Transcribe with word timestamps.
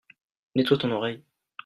Nettoie 0.55 0.79
ton 0.79 0.91
oreille. 0.93 1.23